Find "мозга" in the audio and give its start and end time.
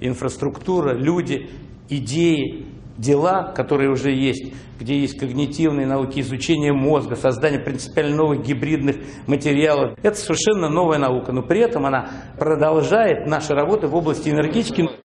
6.72-7.14